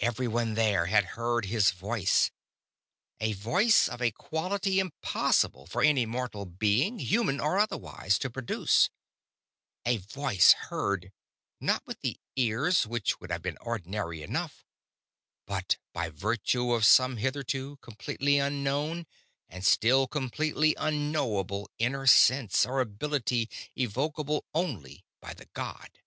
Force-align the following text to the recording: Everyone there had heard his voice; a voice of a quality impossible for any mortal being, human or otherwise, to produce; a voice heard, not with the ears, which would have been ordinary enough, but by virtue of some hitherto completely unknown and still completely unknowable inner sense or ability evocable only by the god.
Everyone 0.00 0.54
there 0.54 0.86
had 0.86 1.04
heard 1.14 1.44
his 1.44 1.70
voice; 1.70 2.32
a 3.20 3.34
voice 3.34 3.88
of 3.88 4.02
a 4.02 4.10
quality 4.10 4.80
impossible 4.80 5.64
for 5.64 5.80
any 5.80 6.04
mortal 6.04 6.44
being, 6.44 6.98
human 6.98 7.38
or 7.38 7.56
otherwise, 7.56 8.18
to 8.18 8.30
produce; 8.30 8.90
a 9.86 9.98
voice 9.98 10.54
heard, 10.70 11.12
not 11.60 11.86
with 11.86 12.00
the 12.00 12.18
ears, 12.34 12.84
which 12.84 13.20
would 13.20 13.30
have 13.30 13.42
been 13.42 13.56
ordinary 13.60 14.22
enough, 14.24 14.66
but 15.46 15.76
by 15.92 16.08
virtue 16.08 16.72
of 16.72 16.84
some 16.84 17.18
hitherto 17.18 17.76
completely 17.80 18.40
unknown 18.40 19.06
and 19.48 19.64
still 19.64 20.08
completely 20.08 20.74
unknowable 20.80 21.70
inner 21.78 22.08
sense 22.08 22.66
or 22.66 22.80
ability 22.80 23.48
evocable 23.78 24.42
only 24.52 25.04
by 25.20 25.32
the 25.32 25.46
god. 25.54 26.00